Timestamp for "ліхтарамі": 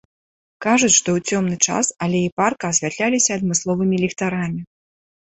4.05-4.61